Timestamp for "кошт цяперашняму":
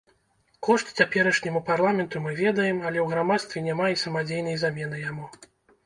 0.67-1.61